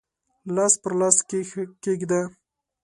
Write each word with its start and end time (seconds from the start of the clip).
لاس 0.55 0.73
پر 0.81 0.91
لاس 0.99 1.17
کښېږده 1.29 2.21